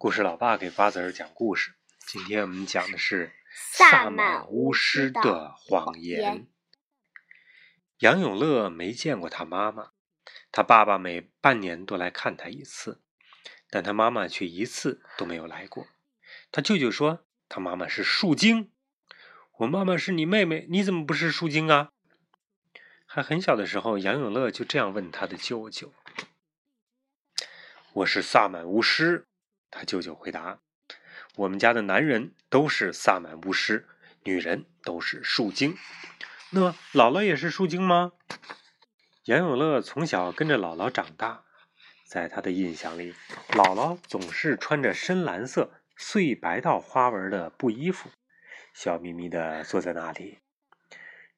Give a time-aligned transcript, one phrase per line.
[0.00, 1.74] 故事老爸给瓜子儿讲故事。
[2.06, 6.46] 今天我们讲的是萨满巫师的谎言。
[7.98, 9.90] 杨永乐没见过他妈妈，
[10.52, 13.00] 他爸爸每半年都来看他一次，
[13.68, 15.88] 但他妈妈却一次都没有来过。
[16.52, 18.70] 他舅舅说他妈妈是树精。
[19.56, 21.90] 我妈妈是你妹妹，你怎么不是树精啊？
[23.04, 25.92] 还很小的时候，杨永乐就这样问他的舅舅
[27.94, 29.24] ：“我是萨满巫师。”
[29.70, 30.60] 他舅舅回答
[31.36, 33.86] ：“我们家的男人都是萨满巫师，
[34.24, 35.76] 女人都是树精。
[36.50, 38.12] 那姥姥也是树精吗？”
[39.24, 41.44] 杨永乐从小跟着姥姥长大，
[42.06, 43.14] 在他的印象里，
[43.50, 48.08] 姥姥总是穿着深蓝色碎白道花纹的布衣服，
[48.72, 50.38] 笑眯眯的坐在那里。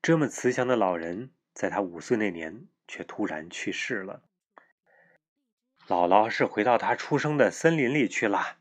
[0.00, 4.22] 这么慈祥的老人，在他五岁那年却突然去世了。
[5.90, 8.58] 姥姥是回到她出生的森林里去了。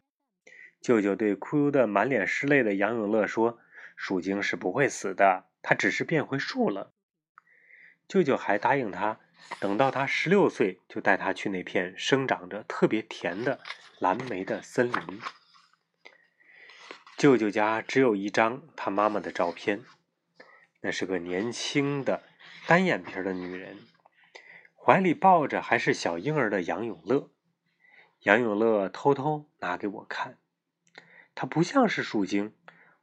[0.82, 3.60] 舅舅对哭得满脸是泪的杨永乐说
[3.96, 6.91] ：“树精是不会死的，他只是变回树了。”
[8.10, 9.20] 舅舅还答应他，
[9.60, 13.60] 等到他十六岁，就带他去那片生长着特别甜的
[13.99, 15.21] 蓝莓的森林。
[17.16, 19.84] 舅舅家只有一张他妈妈的照片，
[20.82, 22.24] 那是个年轻的
[22.66, 23.77] 单眼皮的女人。
[24.90, 27.29] 怀里抱着还是小婴儿的杨永乐，
[28.21, 30.40] 杨永乐偷偷拿给我看，
[31.35, 32.55] 他不像是树精。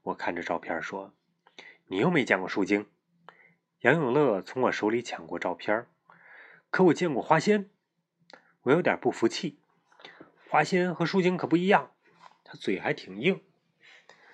[0.02, 1.14] 我看着照片说
[1.86, 2.90] ：“你又没见过树精。”
[3.82, 5.86] 杨永乐从我手里抢过照片，
[6.70, 7.70] 可我见过花仙。
[8.62, 9.60] 我有点不服气，
[10.48, 11.92] 花仙和树精可不一样。
[12.42, 13.44] 他嘴还挺硬。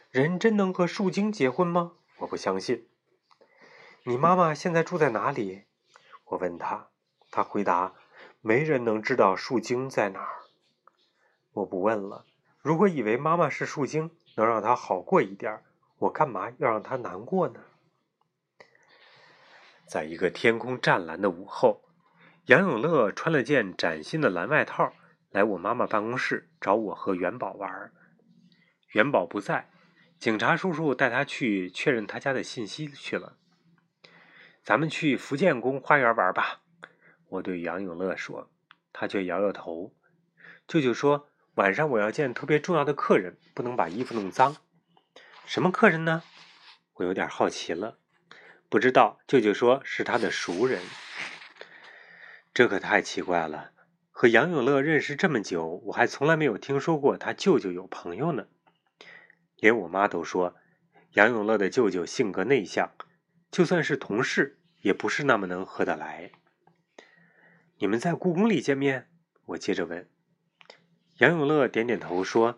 [0.09, 1.97] 人真能和树精结婚吗？
[2.21, 2.89] 我不相信。
[4.05, 5.65] 你妈妈现在住在哪里？
[6.25, 6.89] 我问他。
[7.33, 7.95] 他回答
[8.41, 10.43] ：“没人能知道树精在哪儿。”
[11.55, 12.27] 我不问了。
[12.61, 15.65] 如果以为妈妈是树精能让她好过一点，
[15.99, 17.61] 我干嘛要让她难过呢？
[19.87, 21.83] 在一个天空湛蓝的午后，
[22.47, 24.93] 杨永乐穿了件崭新的蓝外套，
[25.31, 27.93] 来我妈妈办公室找我和元宝玩。
[28.93, 29.71] 元宝不在，
[30.19, 33.39] 警察叔叔带他去确认他家的信息去了。
[34.63, 36.61] 咱们去福建宫花园玩吧。
[37.33, 38.51] 我对杨永乐说，
[38.93, 39.95] 他却摇摇头。
[40.69, 44.57] 舅舅说，晚上我要见特别重要的客人，不能把衣服弄脏。
[45.47, 46.23] 什么客人呢？
[46.95, 47.97] 我有点好奇了。
[48.69, 50.83] 不知道，舅舅说是他的熟人。
[52.53, 53.73] 这可太奇怪了。
[54.11, 58.49] 和杨永乐认识这么久，我还从来没有听说过他舅舅有朋友呢。
[59.57, 60.55] 连我妈都说，
[61.13, 62.93] 杨永乐的舅舅性格内向，
[63.51, 66.33] 就算是同事，也不是那么能合得来。
[67.83, 69.09] 你们在故宫里见面？
[69.45, 70.09] 我接着问。
[71.19, 72.57] 杨永乐点点头说：“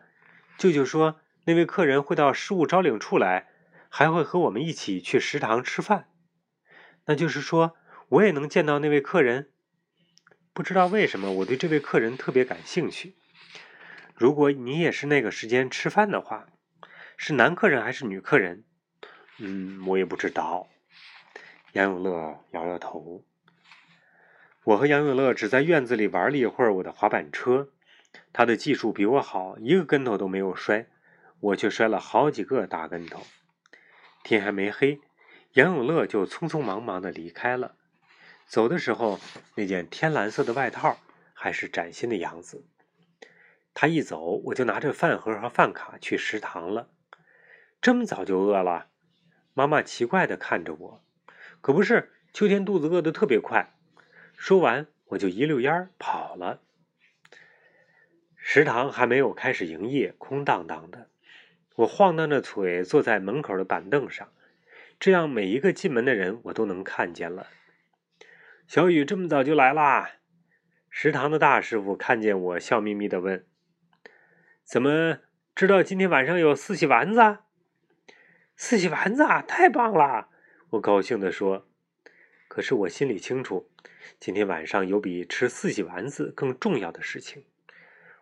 [0.59, 3.49] 舅舅说那位客人会到失物招领处来，
[3.89, 6.11] 还会和我们一起去食堂吃饭。
[7.07, 7.75] 那就是说，
[8.11, 9.51] 我也能见到那位客人。
[10.53, 13.17] 不知道为什么，我对这位客人特别感兴趣。
[14.15, 16.49] 如果你也是那个时间吃饭的话，
[17.17, 18.65] 是男客人还是女客人？
[19.39, 20.69] 嗯，我也不知道。”
[21.73, 23.25] 杨永乐摇摇头。
[24.65, 27.69] 我和杨永乐只在院子里玩了一会儿我的滑板车，
[28.33, 30.87] 他的技术比我好，一个跟头都没有摔，
[31.41, 33.23] 我却摔了好几个大跟头。
[34.23, 35.01] 天还没黑，
[35.53, 37.75] 杨永乐就匆匆忙忙的离开了。
[38.47, 39.21] 走的时候，
[39.57, 40.97] 那件天蓝色的外套
[41.35, 42.65] 还是崭新的样子。
[43.75, 46.89] 他一走，我就拿着饭盒和饭卡去食堂了。
[47.83, 48.87] 这么早就饿了？
[49.53, 51.05] 妈妈奇怪的看着我。
[51.61, 53.75] 可不是，秋天肚子饿得特别快。
[54.47, 56.61] 说完，我就一溜烟儿跑了。
[58.37, 61.09] 食堂还没有开始营业，空荡荡的。
[61.77, 64.35] 我晃荡着腿坐在门口的板凳上，
[65.01, 67.47] 这样每一个进门的人我都能看见了。
[68.67, 70.11] 小雨这么早就来啦？
[70.91, 73.47] 食堂的大师傅看见我，笑眯眯的问
[74.63, 75.21] ：“怎么
[75.55, 77.39] 知道今天晚上有四喜丸子？”
[78.57, 80.29] 四喜丸子啊，太棒了！
[80.73, 81.67] 我高兴的说。
[82.55, 83.69] 可是我心里清楚。
[84.21, 87.43] 今天晚上有比吃四喜丸子更重要的事情。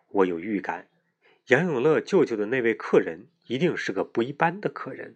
[0.07, 0.87] 我有预感，
[1.49, 5.15] 杨永乐舅舅的那位客人一定是个不一般的客人。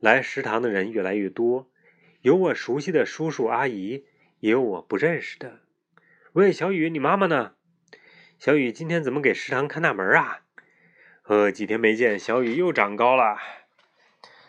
[0.00, 1.70] 来食堂的人越来越多，
[2.22, 4.06] 有我熟悉的叔叔阿姨，
[4.40, 5.60] 也有我不认识的。
[6.32, 7.52] 喂，小雨，你妈妈呢？
[8.38, 10.40] 小雨今天怎么给食堂看大门啊？
[11.24, 13.36] 呃，几天没见，小雨又长高了。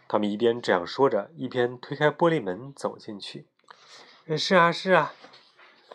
[0.10, 3.46] 他们一边这样说着，一边推开玻璃门走进去。
[4.36, 5.14] 是啊，是啊，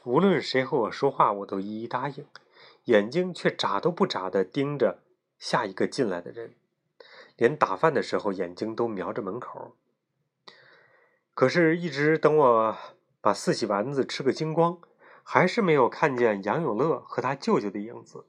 [0.05, 2.25] 无论谁和我说话，我都一一答应。
[2.85, 5.03] 眼睛却眨都不眨的盯着
[5.37, 6.55] 下一个进来的人，
[7.37, 9.75] 连打饭的时候眼睛都瞄着门口。
[11.35, 12.79] 可是，一直等我
[13.21, 14.79] 把四喜丸子吃个精光，
[15.25, 18.27] 还是没有看见杨永乐和他舅舅的影子。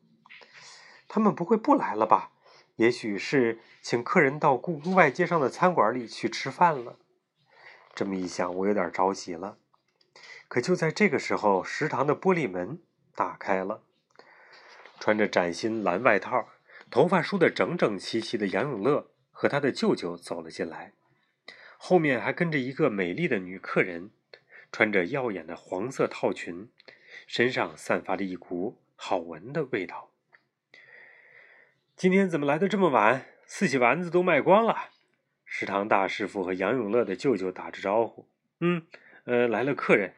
[1.08, 2.32] 他们不会不来了吧？
[2.76, 6.98] 也许是请客人到故宫外街上的餐馆里去吃饭了。
[7.94, 9.58] 这么一想，我有点着急了。
[10.48, 12.80] 可就在这个时候，食堂的玻璃门
[13.16, 13.84] 打开了，
[15.00, 16.50] 穿着崭新蓝外套、
[16.92, 20.92] 头发梳得整整齐齐的杨永乐和他的舅舅走了进来，
[21.78, 24.12] 后面还跟着一个美丽的女客人，
[24.72, 26.70] 穿着耀眼的黄色套裙，
[27.26, 30.12] 身上散发着一股好闻的味道。
[31.96, 33.26] 今天怎么来的这么晚？
[33.46, 34.90] 四喜丸子都卖光了。
[35.46, 38.28] 食堂大师傅和杨永乐的舅舅打着招呼
[38.60, 38.86] ：“嗯，
[39.24, 40.14] 呃，来了客人。”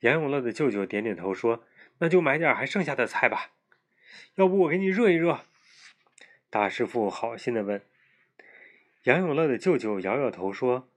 [0.00, 1.62] 杨永乐的舅舅点点头说
[1.98, 3.52] ：“那就买点还剩下的菜吧。
[4.34, 5.42] 要不我给你热一热？”
[6.50, 7.80] 大师傅好心的问。
[9.04, 10.88] 杨永乐的舅舅摇摇头说：“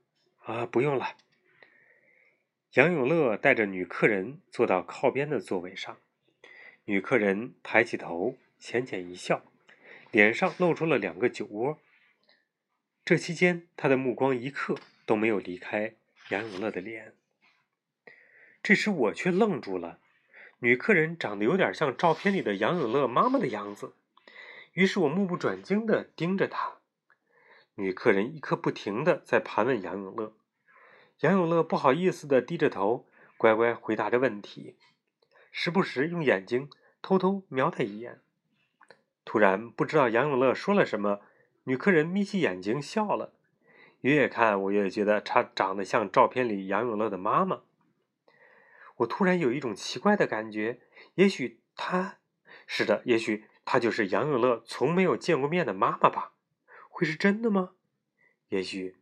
[0.42, 1.14] 啊，不用了。”
[2.74, 5.96] 杨永乐带着女客人坐到靠边的座位上，
[6.86, 9.44] 女客人抬起头，浅浅一笑。
[10.12, 11.78] 脸上露出了两个酒窝。
[13.04, 14.76] 这期间，他的目光一刻
[15.06, 15.96] 都没有离开
[16.28, 17.14] 杨永乐的脸。
[18.62, 19.98] 这时，我却愣住了。
[20.58, 23.94] 女客人长得有点像照片里的杨永乐妈妈的样子，
[24.74, 26.78] 于是我目不转睛地盯着她。
[27.76, 30.36] 女客人一刻不停地在盘问杨永乐，
[31.20, 34.76] 杨永乐不好意思地低着头，乖乖回答着问题，
[35.50, 36.68] 时不时用眼睛
[37.00, 38.20] 偷偷瞄他一眼。
[39.24, 41.20] 突然，不知道杨永乐说了什么，
[41.64, 43.34] 女客人眯起眼睛笑了。
[44.00, 47.62] 越看我越觉得她长得像照片里杨永乐的妈妈。
[48.96, 50.80] 我突然有一种奇怪的感觉，
[51.14, 52.18] 也许她，
[52.66, 56.32] 是的，也许她就是杨永乐从没有见过面的妈妈吧？
[56.90, 57.74] 会是真的吗？
[58.48, 58.96] 也许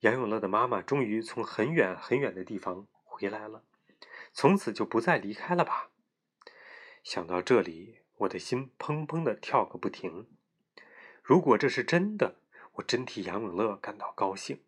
[0.00, 3.64] 杨永乐的妈妈终于从很远很远的地方回来了，
[4.32, 5.90] 从此就不再离开了吧？
[7.02, 8.05] 想到这里。
[8.18, 10.26] 我的心砰砰的跳个不停。
[11.22, 12.36] 如果这是真的，
[12.74, 14.60] 我真替杨永乐感到高兴。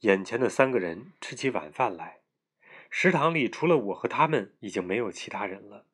[0.00, 2.18] 眼前的三个人吃起晚饭来，
[2.90, 5.86] 食堂里除了我和他们，已经没有其他人了。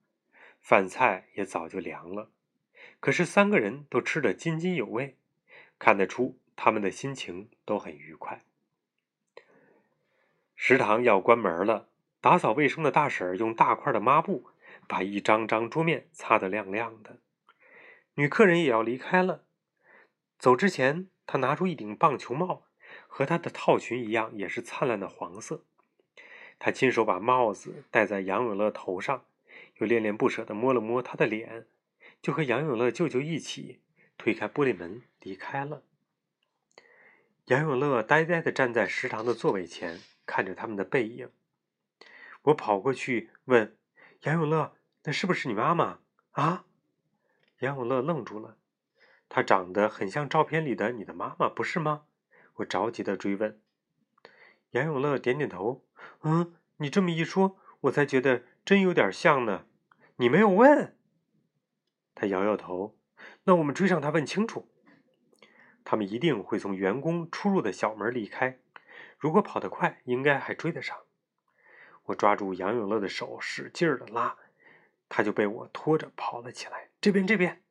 [0.58, 2.30] 饭菜也早就凉了，
[2.98, 5.16] 可是三个人都吃得津津有味，
[5.78, 8.44] 看得出他们的心情都很愉快。
[10.56, 11.88] 食堂要关门了，
[12.20, 14.50] 打扫卫生的大婶用大块的抹布。
[14.90, 17.20] 把一张张桌面擦得亮亮的，
[18.14, 19.44] 女客人也要离开了。
[20.36, 22.64] 走之前，她拿出一顶棒球帽，
[23.06, 25.64] 和她的套裙一样，也是灿烂的黄色。
[26.58, 29.26] 她亲手把帽子戴在杨永乐头上，
[29.76, 31.68] 又恋恋不舍地摸了摸他的脸，
[32.20, 33.80] 就和杨永乐舅舅一起
[34.18, 35.84] 推开玻璃门离开了。
[37.44, 41.30] 杨永乐呆呆地站在食堂的座位前，看着他们的背影。
[42.42, 43.76] 我跑过去问
[44.22, 44.74] 杨永乐。
[45.04, 46.00] 那是不是你妈妈
[46.32, 46.64] 啊？
[47.60, 48.56] 杨永乐愣住了，
[49.28, 52.02] 她长得很像照片里的你的妈妈，不是吗？
[52.56, 53.60] 我着急的追问。
[54.70, 55.84] 杨永乐点点头，
[56.22, 59.66] 嗯，你这么一说，我才觉得真有点像呢。
[60.16, 60.96] 你没有问？
[62.14, 62.98] 他摇摇头。
[63.44, 64.70] 那我们追上他问清楚。
[65.82, 68.58] 他们一定会从员工出入的小门离开，
[69.18, 70.96] 如果跑得快，应该还追得上。
[72.04, 74.36] 我抓住杨永乐的手，使劲的拉。
[75.10, 76.88] 他就被我拖着跑了起来。
[77.02, 77.62] 这边，这边，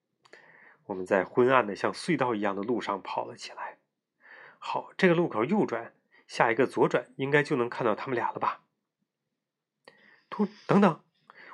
[0.86, 3.80] 我们在昏暗的像隧道一样的路上跑了起来。
[4.60, 5.96] 好，这个路口右转，
[6.28, 8.62] 下一个左转，应该就能看到他们俩了吧？
[10.30, 11.04] 突，等等，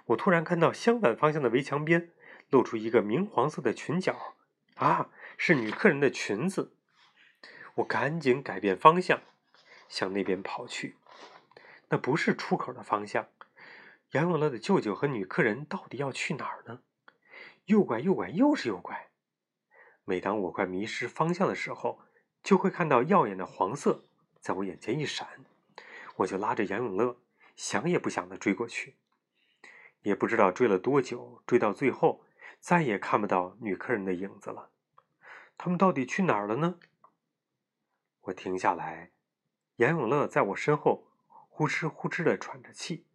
[0.07, 2.11] 我突然看到相反方向的围墙边
[2.49, 4.35] 露出一个明黄色的裙角，
[4.75, 6.75] 啊，是女客人的裙子。
[7.75, 9.21] 我赶紧改变方向，
[9.87, 10.97] 向那边跑去。
[11.89, 13.27] 那不是出口的方向。
[14.15, 16.79] 杨永乐的舅舅和女客人到底要去哪儿呢？
[17.65, 19.09] 右拐，右拐，又是右拐。
[20.05, 21.99] 每当我快迷失方向的时候，
[22.41, 24.05] 就会看到耀眼的黄色
[24.39, 25.43] 在我眼前一闪，
[26.15, 27.17] 我就拉着杨永乐，
[27.57, 28.95] 想也不想的追过去。
[30.03, 32.23] 也不知道追了多久，追到最后，
[32.61, 34.69] 再也看不到女客人的影子了。
[35.57, 36.79] 他们到底去哪儿了呢？
[38.21, 39.11] 我停下来，
[39.75, 41.11] 杨永乐在我身后
[41.49, 43.05] 呼哧呼哧的喘着气。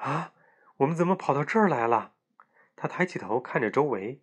[0.00, 0.32] 啊，
[0.78, 2.14] 我们怎么跑到这儿来了？
[2.74, 4.22] 他抬起头看着周围，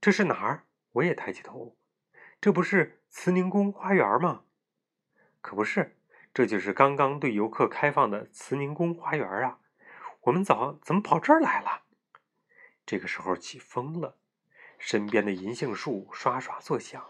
[0.00, 0.64] 这是哪儿？
[0.92, 1.76] 我也抬起头，
[2.40, 4.44] 这不是慈宁宫花园吗？
[5.40, 5.98] 可不是，
[6.32, 9.58] 这就是刚刚对游客开放的慈宁宫花园啊！
[10.22, 11.82] 我们早怎么跑这儿来了？
[12.86, 14.16] 这个时候起风了，
[14.78, 17.04] 身边的银杏树刷刷作响，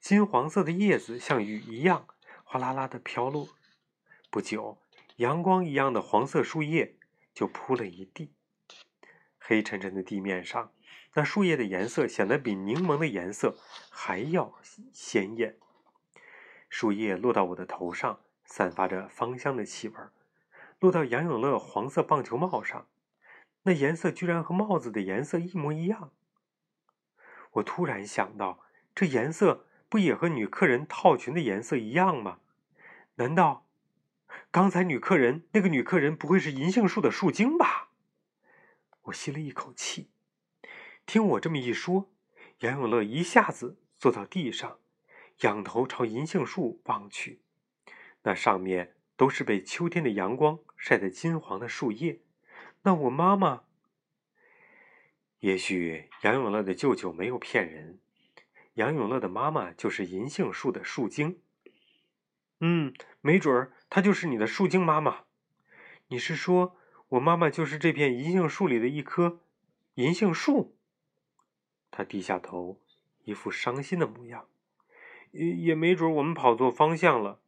[0.00, 2.08] 金黄色的叶子像雨一样
[2.42, 3.48] 哗啦啦的飘落。
[4.30, 4.78] 不久，
[5.20, 6.96] 阳光一样的黄色树叶
[7.34, 8.32] 就铺了一地。
[9.38, 10.72] 黑沉沉的地面上，
[11.12, 13.58] 那树叶的颜色显得比柠檬的颜色
[13.90, 14.54] 还要
[14.94, 15.58] 鲜艳。
[16.70, 19.94] 树叶落到我的头上，散发着芳香的气味
[20.78, 22.88] 落到杨永乐黄色棒球帽上。
[23.64, 26.12] 那颜色居然和帽子的颜色一模一样。
[27.52, 28.60] 我突然想到，
[28.94, 32.38] 这颜色不也和女客人套裙的颜色一样吗？
[33.16, 33.66] 难道
[34.50, 37.90] 刚才女客人那个女客人不会是银杏树的树精吧？
[39.02, 40.10] 我吸了一口气。
[41.06, 42.12] 听我这么一说，
[42.60, 44.78] 杨永乐一下子坐到地上，
[45.40, 47.40] 仰头朝银杏树望去，
[48.22, 52.20] 那上面都是被秋天的阳光晒得金黄的树叶。
[52.82, 53.64] 那我妈妈，
[55.40, 57.98] 也许杨永乐的舅舅没有骗人，
[58.74, 61.40] 杨永乐的妈妈就是银杏树的树精。
[62.60, 65.24] 嗯，没准儿她就是你的树精妈妈。
[66.08, 66.76] 你是说
[67.10, 69.40] 我妈妈就是这片银杏树里的一棵
[69.94, 70.76] 银杏树？
[71.90, 72.80] 他低下头，
[73.24, 74.46] 一副伤心的模样。
[75.32, 77.40] 也也没准我们跑错方向了。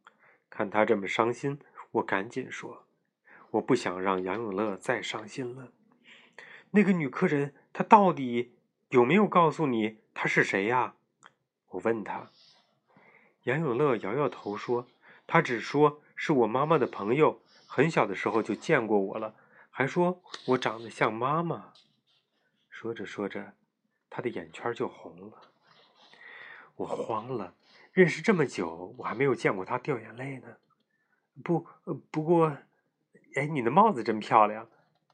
[0.49, 1.59] 看他这么伤心，
[1.91, 2.85] 我赶紧说。
[3.51, 5.71] 我不想让杨永乐再伤心了。
[6.71, 8.55] 那个女客人，她到底
[8.89, 10.95] 有没有告诉你她是谁呀？
[11.69, 12.31] 我问他。
[13.43, 14.87] 杨永乐摇摇头说
[15.27, 19.35] ：“他只说是我妈妈的朋友，很小的时候就见过我了，
[19.69, 21.73] 还说我长得像妈妈。”
[22.71, 23.55] 说着说着，
[24.09, 25.51] 他的眼圈就红了。
[26.77, 27.55] 我慌了，
[27.91, 30.55] 认识这么久，我还没有见过他掉眼泪呢。
[31.43, 31.67] 不，
[32.09, 32.57] 不过。
[33.35, 34.69] 哎，你的帽子真漂亮！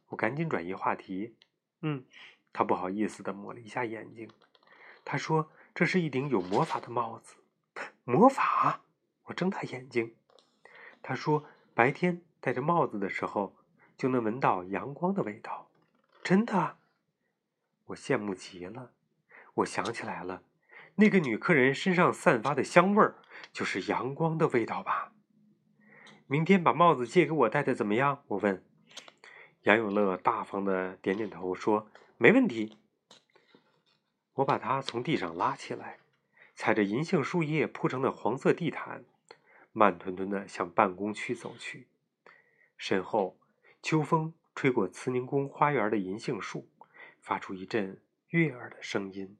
[0.09, 1.35] 我赶紧转移话题。
[1.81, 2.05] 嗯，
[2.53, 4.29] 他不好意思的抹了一下眼睛。
[5.03, 7.37] 他说：“这是一顶有魔法的帽子。
[8.05, 8.81] ”魔法？
[9.23, 10.13] 我睁大眼睛。
[11.01, 13.55] 他说：“白天戴着帽子的时候，
[13.97, 15.69] 就能闻到阳光的味道。”
[16.23, 16.77] 真的？
[17.85, 18.91] 我羡慕极了。
[19.55, 20.43] 我想起来了，
[20.95, 23.15] 那个女客人身上散发的香味儿，
[23.51, 25.11] 就是阳光的味道吧？
[26.27, 28.23] 明天把帽子借给我戴戴怎么样？
[28.27, 28.63] 我问。
[29.63, 32.77] 杨永乐大方的点点头，说：“没问题。”
[34.35, 35.97] 我把他从地上拉起来，
[36.55, 39.03] 踩着银杏树叶铺成的黄色地毯，
[39.79, 41.87] 慢吞吞的向办公区走去。
[42.77, 43.39] 身后，
[43.81, 46.67] 秋风吹过慈宁宫花园的银杏树，
[47.21, 49.37] 发出一阵悦耳的声音。